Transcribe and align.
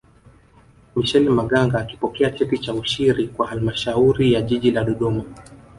michel 0.95 1.29
maganga 1.29 1.77
akipokea 1.79 2.31
cheti 2.31 2.57
cha 2.57 2.73
ushiri 2.73 3.29
wa 3.37 3.47
halmashauri 3.47 4.33
ya 4.33 4.41
jiji 4.41 4.71
la 4.71 4.83
dodoma 4.83 5.23